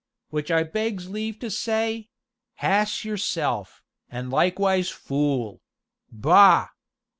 [0.31, 2.09] Which I begs leave to say
[2.55, 5.61] hass yourself, an' likewise fool
[6.11, 6.69] bah!"